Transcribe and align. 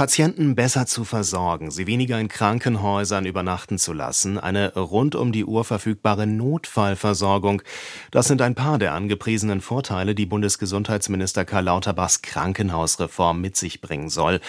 Patienten 0.00 0.54
besser 0.54 0.86
zu 0.86 1.04
versorgen, 1.04 1.70
sie 1.70 1.86
weniger 1.86 2.18
in 2.18 2.28
Krankenhäusern 2.28 3.26
übernachten 3.26 3.76
zu 3.76 3.92
lassen, 3.92 4.38
eine 4.38 4.72
rund 4.72 5.14
um 5.14 5.30
die 5.30 5.44
Uhr 5.44 5.62
verfügbare 5.62 6.26
Notfallversorgung, 6.26 7.60
das 8.10 8.26
sind 8.26 8.40
ein 8.40 8.54
paar 8.54 8.78
der 8.78 8.94
angepriesenen 8.94 9.60
Vorteile, 9.60 10.14
die 10.14 10.24
Bundesgesundheitsminister 10.24 11.44
Karl 11.44 11.64
Lauterbachs 11.64 12.22
Krankenhausreform 12.22 13.42
mit 13.42 13.58
sich 13.58 13.82
bringen 13.82 14.08
soll. 14.08 14.40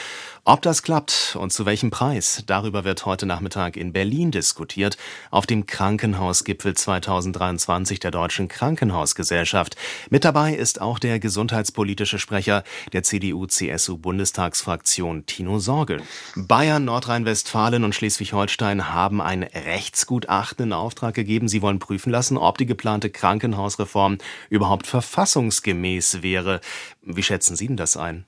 Ob 0.43 0.63
das 0.63 0.81
klappt 0.81 1.37
und 1.39 1.54
zu 1.54 1.68
welchem 1.68 1.92
Preis, 1.92 2.42
darüber 2.47 2.83
wird 2.83 3.06
heute 3.06 3.28
Nachmittag 3.28 3.78
in 3.78 3.94
Berlin 3.94 4.31
diskutiert, 4.31 4.97
auf 5.29 5.46
dem 5.46 5.68
Krankenhausgipfel 5.68 6.74
2023 6.74 7.99
der 7.99 8.10
Deutschen 8.10 8.47
Krankenhausgesellschaft. 8.47 9.76
Mit 10.10 10.26
dabei 10.26 10.56
ist 10.56 10.81
auch 10.81 10.97
der 10.97 11.20
gesundheitspolitische 11.20 12.18
Sprecher 12.18 12.63
der 12.92 13.04
CDU-CSU-Bundestagsfraktion 13.04 15.28
Tino 15.42 15.58
Sorge. 15.58 16.03
Bayern, 16.35 16.85
Nordrhein-Westfalen 16.85 17.84
und 17.84 17.95
Schleswig-Holstein 17.95 18.94
haben 18.94 19.22
ein 19.22 19.41
Rechtsgutachten 19.41 20.66
in 20.66 20.73
Auftrag 20.73 21.16
gegeben. 21.16 21.48
Sie 21.48 21.64
wollen 21.64 21.80
prüfen 21.80 22.12
lassen, 22.12 22.38
ob 22.38 22.59
die 22.59 22.67
geplante 22.67 23.09
Krankenhausreform 23.09 24.20
überhaupt 24.52 24.86
verfassungsgemäß 24.86 26.22
wäre. 26.22 26.62
Wie 27.02 27.23
schätzen 27.23 27.55
Sie 27.55 27.66
denn 27.66 27.76
das 27.76 27.98
ein? 27.98 28.27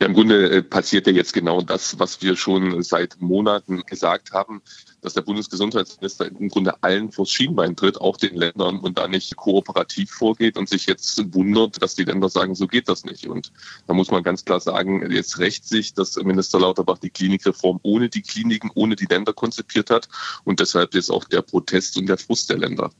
Ja, 0.00 0.06
im 0.06 0.14
Grunde 0.14 0.50
äh, 0.50 0.62
passiert 0.62 1.06
ja 1.06 1.12
jetzt 1.12 1.32
genau 1.32 1.60
das, 1.60 1.98
was 1.98 2.22
wir 2.22 2.36
schon 2.36 2.82
seit 2.82 3.20
Monaten 3.20 3.82
gesagt 3.82 4.32
haben, 4.32 4.62
dass 5.00 5.14
der 5.14 5.22
Bundesgesundheitsminister 5.22 6.26
im 6.26 6.48
Grunde 6.48 6.82
allen 6.82 7.12
vors 7.12 7.30
Schienbein 7.30 7.76
tritt, 7.76 8.00
auch 8.00 8.16
den 8.16 8.34
Ländern 8.34 8.80
und 8.80 8.98
da 8.98 9.08
nicht 9.08 9.36
kooperativ 9.36 10.10
vorgeht 10.10 10.56
und 10.56 10.68
sich 10.68 10.86
jetzt 10.86 11.32
wundert, 11.34 11.80
dass 11.82 11.94
die 11.94 12.04
Länder 12.04 12.28
sagen, 12.28 12.54
so 12.54 12.66
geht 12.66 12.88
das 12.88 13.04
nicht. 13.04 13.26
Und 13.26 13.52
da 13.86 13.94
muss 13.94 14.10
man 14.10 14.22
ganz 14.22 14.44
klar 14.44 14.60
sagen, 14.60 15.10
jetzt 15.10 15.38
rächt 15.38 15.66
sich, 15.66 15.94
dass 15.94 16.16
Minister 16.16 16.58
Lauterbach 16.58 16.98
die 16.98 17.10
Klinikreform 17.10 17.78
ohne 17.82 18.08
die 18.08 18.22
Kliniken, 18.22 18.70
ohne 18.74 18.96
die 18.96 19.06
Länder 19.06 19.32
konzipiert 19.32 19.90
hat 19.90 20.08
und 20.44 20.60
deshalb 20.60 20.94
ist 20.94 21.10
auch 21.10 21.24
der 21.24 21.42
Protest 21.42 21.96
und 21.96 22.06
der 22.06 22.18
Frust 22.18 22.50
der 22.50 22.58
Länder. 22.58 22.90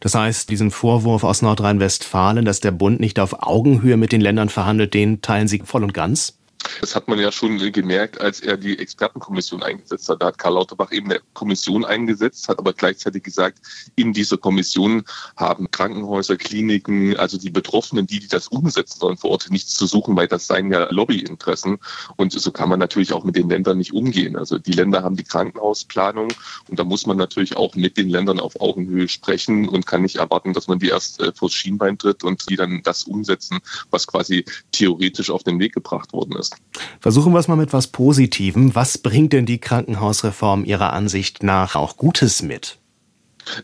Das 0.00 0.14
heißt, 0.14 0.50
diesen 0.50 0.70
Vorwurf 0.70 1.24
aus 1.24 1.42
Nordrhein-Westfalen, 1.42 2.44
dass 2.44 2.60
der 2.60 2.70
Bund 2.70 3.00
nicht 3.00 3.18
auf 3.18 3.42
Augenhöhe 3.42 3.96
mit 3.96 4.12
den 4.12 4.20
Ländern 4.20 4.48
verhandelt, 4.48 4.94
den 4.94 5.22
teilen 5.22 5.48
Sie 5.48 5.62
voll 5.64 5.82
und 5.82 5.94
ganz? 5.94 6.38
Das 6.80 6.94
hat 6.94 7.08
man 7.08 7.18
ja 7.18 7.32
schon 7.32 7.58
gemerkt, 7.72 8.20
als 8.20 8.40
er 8.40 8.56
die 8.56 8.78
Expertenkommission 8.78 9.62
eingesetzt 9.62 10.08
hat. 10.08 10.22
Da 10.22 10.26
hat 10.26 10.38
Karl 10.38 10.54
Lauterbach 10.54 10.92
eben 10.92 11.10
eine 11.10 11.20
Kommission 11.32 11.84
eingesetzt, 11.84 12.48
hat 12.48 12.58
aber 12.58 12.72
gleichzeitig 12.72 13.22
gesagt, 13.22 13.58
in 13.96 14.12
dieser 14.12 14.36
Kommission 14.36 15.04
haben 15.36 15.70
Krankenhäuser, 15.70 16.36
Kliniken, 16.36 17.16
also 17.16 17.38
die 17.38 17.50
Betroffenen, 17.50 18.06
die, 18.06 18.20
die 18.20 18.28
das 18.28 18.48
umsetzen 18.48 18.98
sollen 18.98 19.16
vor 19.16 19.30
Ort, 19.30 19.50
nichts 19.50 19.74
zu 19.74 19.86
suchen, 19.86 20.16
weil 20.16 20.28
das 20.28 20.46
seien 20.46 20.72
ja 20.72 20.90
Lobbyinteressen. 20.90 21.78
Und 22.16 22.32
so 22.32 22.50
kann 22.52 22.68
man 22.68 22.78
natürlich 22.78 23.12
auch 23.12 23.24
mit 23.24 23.36
den 23.36 23.48
Ländern 23.48 23.78
nicht 23.78 23.92
umgehen. 23.92 24.36
Also 24.36 24.58
die 24.58 24.72
Länder 24.72 25.02
haben 25.02 25.16
die 25.16 25.24
Krankenhausplanung 25.24 26.32
und 26.68 26.78
da 26.78 26.84
muss 26.84 27.06
man 27.06 27.16
natürlich 27.16 27.56
auch 27.56 27.74
mit 27.74 27.96
den 27.96 28.08
Ländern 28.08 28.40
auf 28.40 28.60
Augenhöhe 28.60 29.08
sprechen 29.08 29.68
und 29.68 29.86
kann 29.86 30.02
nicht 30.02 30.16
erwarten, 30.16 30.52
dass 30.52 30.68
man 30.68 30.78
die 30.78 30.88
erst 30.88 31.20
äh, 31.20 31.32
vors 31.32 31.52
Schienbein 31.52 31.98
tritt 31.98 32.24
und 32.24 32.48
die 32.48 32.56
dann 32.56 32.82
das 32.82 33.04
umsetzen, 33.04 33.58
was 33.90 34.06
quasi 34.06 34.44
theoretisch 34.72 35.30
auf 35.30 35.42
den 35.42 35.58
Weg 35.58 35.74
gebracht 35.74 36.12
worden 36.12 36.36
ist. 36.36 36.56
Versuchen 37.00 37.32
wir 37.32 37.38
es 37.38 37.48
mal 37.48 37.56
mit 37.56 37.72
was 37.72 37.88
Positivem. 37.88 38.74
Was 38.74 38.98
bringt 38.98 39.32
denn 39.32 39.46
die 39.46 39.58
Krankenhausreform 39.58 40.64
Ihrer 40.64 40.92
Ansicht 40.92 41.42
nach 41.42 41.76
auch 41.76 41.96
Gutes 41.96 42.42
mit? 42.42 42.78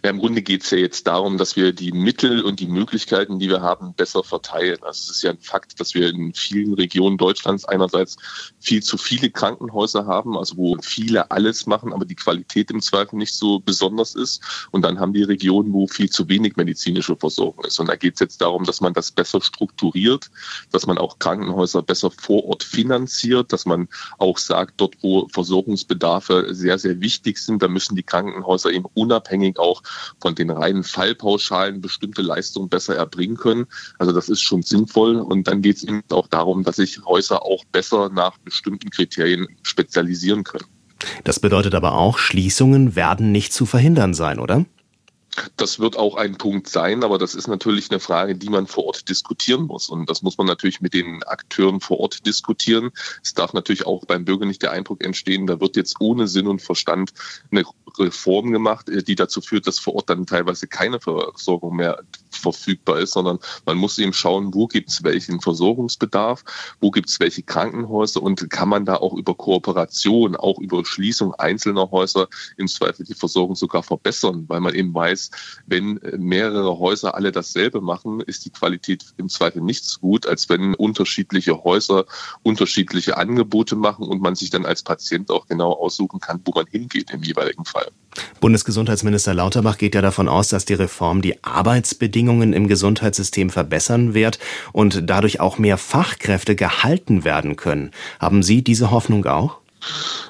Ja, 0.04 0.10
Im 0.10 0.18
Grunde 0.18 0.42
geht 0.42 0.62
es 0.62 0.70
ja 0.70 0.78
jetzt 0.78 1.06
darum, 1.06 1.38
dass 1.38 1.56
wir 1.56 1.72
die 1.72 1.92
Mittel 1.92 2.42
und 2.42 2.60
die 2.60 2.66
Möglichkeiten, 2.66 3.38
die 3.38 3.48
wir 3.48 3.62
haben, 3.62 3.94
besser 3.94 4.22
verteilen. 4.22 4.78
Also 4.82 5.10
es 5.10 5.16
ist 5.16 5.22
ja 5.22 5.30
ein 5.30 5.38
Fakt, 5.38 5.80
dass 5.80 5.94
wir 5.94 6.08
in 6.08 6.34
vielen 6.34 6.74
Regionen 6.74 7.16
Deutschlands 7.16 7.64
einerseits 7.64 8.16
viel 8.60 8.82
zu 8.82 8.98
viele 8.98 9.30
Krankenhäuser 9.30 10.06
haben, 10.06 10.36
also 10.36 10.56
wo 10.56 10.76
viele 10.82 11.30
alles 11.30 11.66
machen, 11.66 11.92
aber 11.92 12.04
die 12.04 12.14
Qualität 12.14 12.70
im 12.70 12.80
Zweifel 12.80 13.16
nicht 13.16 13.34
so 13.34 13.60
besonders 13.60 14.14
ist. 14.14 14.42
Und 14.70 14.82
dann 14.82 14.98
haben 14.98 15.14
wir 15.14 15.28
Regionen, 15.28 15.72
wo 15.72 15.86
viel 15.86 16.10
zu 16.10 16.28
wenig 16.28 16.56
medizinische 16.56 17.16
Versorgung 17.16 17.64
ist. 17.64 17.78
Und 17.80 17.88
da 17.88 17.96
geht 17.96 18.14
es 18.14 18.20
jetzt 18.20 18.40
darum, 18.40 18.64
dass 18.64 18.80
man 18.80 18.92
das 18.92 19.10
besser 19.10 19.40
strukturiert, 19.40 20.30
dass 20.72 20.86
man 20.86 20.98
auch 20.98 21.18
Krankenhäuser 21.18 21.82
besser 21.82 22.10
vor 22.10 22.44
Ort 22.44 22.62
finanziert, 22.62 23.52
dass 23.52 23.66
man 23.66 23.88
auch 24.18 24.38
sagt, 24.38 24.80
dort 24.80 24.96
wo 25.00 25.28
Versorgungsbedarfe 25.28 26.48
sehr, 26.54 26.78
sehr 26.78 27.00
wichtig 27.00 27.38
sind, 27.38 27.62
da 27.62 27.68
müssen 27.68 27.96
die 27.96 28.02
Krankenhäuser 28.02 28.70
eben 28.70 28.86
unabhängig 28.94 29.58
auch 29.58 29.69
auch 29.70 29.82
von 30.20 30.34
den 30.34 30.50
reinen 30.50 30.82
Fallpauschalen 30.82 31.80
bestimmte 31.80 32.22
Leistungen 32.22 32.68
besser 32.68 32.96
erbringen 32.96 33.36
können. 33.36 33.66
Also 33.98 34.12
das 34.12 34.28
ist 34.28 34.42
schon 34.42 34.62
sinnvoll. 34.62 35.16
Und 35.16 35.46
dann 35.46 35.62
geht 35.62 35.76
es 35.76 35.84
eben 35.84 36.02
auch 36.10 36.26
darum, 36.28 36.64
dass 36.64 36.76
sich 36.76 37.04
Häuser 37.04 37.44
auch 37.44 37.64
besser 37.72 38.08
nach 38.10 38.36
bestimmten 38.38 38.90
Kriterien 38.90 39.46
spezialisieren 39.62 40.44
können. 40.44 40.66
Das 41.24 41.40
bedeutet 41.40 41.74
aber 41.74 41.94
auch, 41.94 42.18
Schließungen 42.18 42.94
werden 42.94 43.32
nicht 43.32 43.52
zu 43.52 43.64
verhindern 43.64 44.12
sein, 44.12 44.38
oder? 44.38 44.66
Das 45.56 45.78
wird 45.78 45.96
auch 45.96 46.16
ein 46.16 46.36
Punkt 46.36 46.68
sein, 46.68 47.04
aber 47.04 47.18
das 47.18 47.34
ist 47.34 47.48
natürlich 47.48 47.90
eine 47.90 48.00
Frage, 48.00 48.34
die 48.34 48.48
man 48.48 48.66
vor 48.66 48.84
Ort 48.86 49.08
diskutieren 49.08 49.62
muss. 49.62 49.88
Und 49.88 50.08
das 50.08 50.22
muss 50.22 50.38
man 50.38 50.46
natürlich 50.46 50.80
mit 50.80 50.94
den 50.94 51.22
Akteuren 51.24 51.80
vor 51.80 52.00
Ort 52.00 52.26
diskutieren. 52.26 52.90
Es 53.22 53.34
darf 53.34 53.52
natürlich 53.52 53.86
auch 53.86 54.04
beim 54.04 54.24
Bürger 54.24 54.46
nicht 54.46 54.62
der 54.62 54.72
Eindruck 54.72 55.04
entstehen, 55.04 55.46
da 55.46 55.60
wird 55.60 55.76
jetzt 55.76 55.96
ohne 56.00 56.28
Sinn 56.28 56.46
und 56.46 56.62
Verstand 56.62 57.12
eine 57.50 57.64
Reform 57.98 58.52
gemacht, 58.52 58.88
äh, 58.88 59.02
die 59.02 59.14
dazu 59.14 59.40
führt, 59.40 59.66
dass 59.66 59.78
vor 59.78 59.94
Ort 59.94 60.10
dann 60.10 60.26
teilweise 60.26 60.66
keine 60.66 61.00
Versorgung 61.00 61.76
mehr 61.76 62.02
verfügbar 62.40 63.00
ist, 63.00 63.12
sondern 63.12 63.38
man 63.66 63.76
muss 63.76 63.98
eben 63.98 64.12
schauen, 64.12 64.54
wo 64.54 64.66
gibt 64.66 64.90
es 64.90 65.02
welchen 65.04 65.40
Versorgungsbedarf, 65.40 66.44
wo 66.80 66.90
gibt 66.90 67.08
es 67.08 67.20
welche 67.20 67.42
Krankenhäuser 67.42 68.22
und 68.22 68.50
kann 68.50 68.68
man 68.68 68.84
da 68.84 68.96
auch 68.96 69.14
über 69.14 69.34
Kooperation, 69.34 70.36
auch 70.36 70.58
über 70.58 70.84
Schließung 70.84 71.34
einzelner 71.34 71.90
Häuser 71.90 72.28
im 72.56 72.68
Zweifel 72.68 73.04
die 73.04 73.14
Versorgung 73.14 73.56
sogar 73.56 73.82
verbessern, 73.82 74.44
weil 74.48 74.60
man 74.60 74.74
eben 74.74 74.94
weiß, 74.94 75.30
wenn 75.66 76.00
mehrere 76.18 76.78
Häuser 76.78 77.14
alle 77.14 77.32
dasselbe 77.32 77.80
machen, 77.80 78.20
ist 78.20 78.44
die 78.44 78.50
Qualität 78.50 79.04
im 79.16 79.28
Zweifel 79.28 79.62
nicht 79.62 79.84
so 79.84 80.00
gut, 80.00 80.26
als 80.26 80.48
wenn 80.48 80.74
unterschiedliche 80.74 81.62
Häuser 81.64 82.06
unterschiedliche 82.42 83.16
Angebote 83.16 83.76
machen 83.76 84.06
und 84.06 84.22
man 84.22 84.34
sich 84.34 84.50
dann 84.50 84.66
als 84.66 84.82
Patient 84.82 85.30
auch 85.30 85.46
genau 85.46 85.72
aussuchen 85.72 86.20
kann, 86.20 86.40
wo 86.44 86.52
man 86.52 86.66
hingeht 86.66 87.10
im 87.10 87.22
jeweiligen 87.22 87.64
Fall. 87.64 87.90
Bundesgesundheitsminister 88.40 89.34
Lauterbach 89.34 89.78
geht 89.78 89.94
ja 89.94 90.02
davon 90.02 90.28
aus, 90.28 90.48
dass 90.48 90.64
die 90.64 90.74
Reform 90.74 91.22
die 91.22 91.42
Arbeitsbedingungen 91.44 92.52
im 92.52 92.68
Gesundheitssystem 92.68 93.50
verbessern 93.50 94.14
wird 94.14 94.38
und 94.72 95.08
dadurch 95.08 95.40
auch 95.40 95.58
mehr 95.58 95.78
Fachkräfte 95.78 96.56
gehalten 96.56 97.24
werden 97.24 97.56
können. 97.56 97.90
Haben 98.18 98.42
Sie 98.42 98.62
diese 98.62 98.90
Hoffnung 98.90 99.26
auch? 99.26 99.58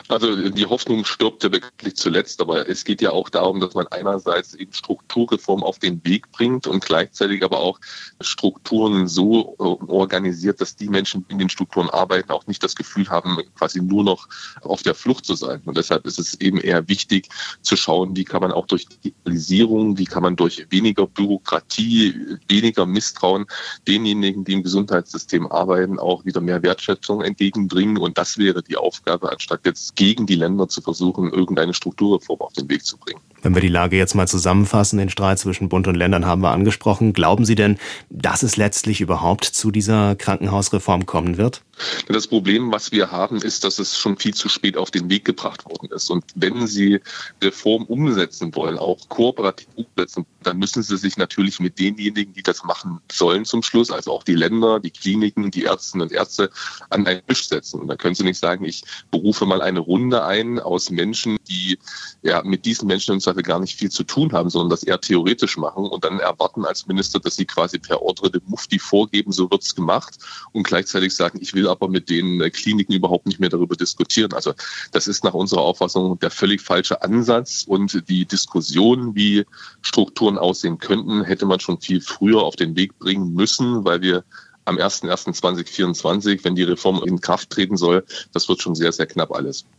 Also 0.08 0.48
die 0.50 0.66
Hoffnung 0.66 1.04
stirbt 1.04 1.42
ja 1.42 1.48
bekanntlich 1.48 1.96
zuletzt, 1.96 2.40
aber 2.40 2.68
es 2.68 2.84
geht 2.84 3.00
ja 3.00 3.12
auch 3.12 3.28
darum, 3.28 3.60
dass 3.60 3.74
man 3.74 3.86
einerseits 3.88 4.54
eben 4.54 4.72
Strukturreform 4.72 5.62
auf 5.62 5.78
den 5.78 6.04
Weg 6.04 6.30
bringt 6.32 6.66
und 6.66 6.84
gleichzeitig 6.84 7.44
aber 7.44 7.60
auch 7.60 7.78
Strukturen 8.20 9.08
so 9.08 9.56
äh, 9.58 9.90
organisiert, 9.90 10.60
dass 10.60 10.76
die 10.76 10.88
Menschen, 10.88 11.26
die 11.26 11.32
in 11.32 11.38
den 11.38 11.48
Strukturen 11.48 11.90
arbeiten, 11.90 12.30
auch 12.30 12.46
nicht 12.46 12.62
das 12.62 12.74
Gefühl 12.74 13.08
haben, 13.08 13.38
quasi 13.56 13.80
nur 13.80 14.04
noch 14.04 14.28
auf 14.62 14.82
der 14.82 14.94
Flucht 14.94 15.24
zu 15.24 15.34
sein. 15.34 15.62
Und 15.64 15.76
deshalb 15.76 16.06
ist 16.06 16.18
es 16.18 16.40
eben 16.40 16.58
eher 16.58 16.88
wichtig 16.88 17.28
zu 17.62 17.76
schauen, 17.76 18.16
wie 18.16 18.24
kann 18.24 18.40
man 18.40 18.52
auch 18.52 18.66
durch 18.66 18.88
Digitalisierung, 18.88 19.98
wie 19.98 20.04
kann 20.04 20.22
man 20.22 20.36
durch 20.36 20.66
weniger 20.70 21.06
Bürokratie, 21.06 22.38
weniger 22.48 22.86
Misstrauen 22.86 23.46
denjenigen, 23.86 24.44
die 24.44 24.54
im 24.54 24.62
Gesundheitssystem 24.62 25.46
arbeiten, 25.50 25.98
auch 25.98 26.24
wieder 26.24 26.40
mehr 26.40 26.62
Wertschätzung 26.62 27.22
entgegenbringen. 27.22 27.98
Und 27.98 28.18
das 28.18 28.38
wäre 28.38 28.62
die 28.62 28.76
Aufgabe, 28.76 29.30
anstatt 29.40 29.64
jetzt 29.64 29.96
gegen 29.96 30.26
die 30.26 30.34
Länder 30.34 30.68
zu 30.68 30.82
versuchen, 30.82 31.32
irgendeine 31.32 31.72
Strukturreform 31.72 32.40
auf 32.42 32.52
den 32.52 32.68
Weg 32.68 32.84
zu 32.84 32.98
bringen. 32.98 33.20
Wenn 33.40 33.54
wir 33.54 33.62
die 33.62 33.68
Lage 33.68 33.96
jetzt 33.96 34.14
mal 34.14 34.28
zusammenfassen, 34.28 34.98
den 34.98 35.08
Streit 35.08 35.38
zwischen 35.38 35.70
Bund 35.70 35.88
und 35.88 35.94
Ländern 35.94 36.26
haben 36.26 36.42
wir 36.42 36.50
angesprochen. 36.50 37.14
Glauben 37.14 37.46
Sie 37.46 37.54
denn, 37.54 37.78
dass 38.10 38.42
es 38.42 38.58
letztlich 38.58 39.00
überhaupt 39.00 39.44
zu 39.44 39.70
dieser 39.70 40.14
Krankenhausreform 40.14 41.06
kommen 41.06 41.38
wird? 41.38 41.62
Das 42.08 42.26
Problem, 42.26 42.72
was 42.72 42.92
wir 42.92 43.10
haben, 43.10 43.36
ist, 43.42 43.64
dass 43.64 43.78
es 43.78 43.96
schon 43.96 44.16
viel 44.18 44.34
zu 44.34 44.48
spät 44.48 44.76
auf 44.76 44.90
den 44.90 45.08
Weg 45.10 45.24
gebracht 45.24 45.64
worden 45.64 45.90
ist. 45.92 46.10
Und 46.10 46.24
wenn 46.34 46.66
Sie 46.66 47.00
Reform 47.42 47.84
umsetzen 47.84 48.54
wollen, 48.54 48.78
auch 48.78 49.08
kooperativ 49.08 49.68
umsetzen, 49.74 50.26
dann 50.42 50.58
müssen 50.58 50.82
Sie 50.82 50.96
sich 50.96 51.16
natürlich 51.16 51.60
mit 51.60 51.78
denjenigen, 51.78 52.32
die 52.32 52.42
das 52.42 52.64
machen 52.64 53.00
sollen 53.10 53.44
zum 53.44 53.62
Schluss, 53.62 53.90
also 53.90 54.12
auch 54.12 54.24
die 54.24 54.34
Länder, 54.34 54.80
die 54.80 54.90
Kliniken, 54.90 55.50
die 55.50 55.64
Ärztinnen 55.64 56.08
und 56.08 56.12
Ärzte, 56.12 56.50
an 56.90 57.06
einen 57.06 57.26
Tisch 57.26 57.48
setzen. 57.48 57.80
Und 57.80 57.88
da 57.88 57.96
können 57.96 58.14
Sie 58.14 58.24
nicht 58.24 58.38
sagen, 58.38 58.64
ich 58.64 58.82
berufe 59.10 59.46
mal 59.46 59.62
eine 59.62 59.80
Runde 59.80 60.24
ein 60.24 60.58
aus 60.58 60.90
Menschen, 60.90 61.36
die 61.48 61.78
ja 62.22 62.42
mit 62.42 62.64
diesen 62.64 62.86
Menschen 62.86 63.14
im 63.14 63.20
Zweifel 63.20 63.42
gar 63.42 63.60
nicht 63.60 63.76
viel 63.76 63.90
zu 63.90 64.04
tun 64.04 64.32
haben, 64.32 64.50
sondern 64.50 64.70
das 64.70 64.82
eher 64.82 65.00
theoretisch 65.00 65.56
machen 65.56 65.84
und 65.86 66.04
dann 66.04 66.20
erwarten 66.20 66.64
als 66.64 66.86
Minister, 66.86 67.20
dass 67.20 67.36
sie 67.36 67.46
quasi 67.46 67.78
per 67.78 68.02
Ordre 68.02 68.30
de 68.30 68.40
Mufti 68.46 68.78
vorgeben, 68.78 69.32
so 69.32 69.50
wird's 69.50 69.74
gemacht 69.74 70.18
und 70.52 70.64
gleichzeitig 70.64 71.14
sagen, 71.14 71.38
ich 71.40 71.54
will 71.54 71.68
aber 71.70 71.88
mit 71.88 72.10
den 72.10 72.40
äh, 72.40 72.50
Kliniken 72.50 72.92
überhaupt 72.94 73.26
nicht 73.26 73.40
mehr 73.40 73.48
darüber 73.48 73.76
diskutieren. 73.76 74.32
Also 74.32 74.52
das 74.92 75.06
ist 75.06 75.24
nach 75.24 75.34
unserer 75.34 75.62
Auffassung 75.62 76.18
der 76.18 76.30
völlig 76.30 76.60
falsche 76.60 77.02
Ansatz 77.02 77.64
und 77.66 78.08
die 78.08 78.26
Diskussion, 78.26 79.14
wie 79.14 79.44
Strukturen 79.82 80.38
aussehen 80.38 80.78
könnten, 80.78 81.24
hätte 81.24 81.46
man 81.46 81.60
schon 81.60 81.80
viel 81.80 82.00
früher 82.00 82.42
auf 82.42 82.56
den 82.56 82.76
Weg 82.76 82.98
bringen 82.98 83.32
müssen, 83.32 83.84
weil 83.84 84.02
wir 84.02 84.24
am 84.64 84.76
01.01.2024, 84.76 86.44
wenn 86.44 86.54
die 86.54 86.62
Reform 86.62 87.02
in 87.04 87.20
Kraft 87.20 87.50
treten 87.50 87.76
soll, 87.76 88.04
das 88.32 88.48
wird 88.48 88.60
schon 88.60 88.74
sehr, 88.74 88.92
sehr 88.92 89.06
knapp 89.06 89.32
alles. 89.32 89.64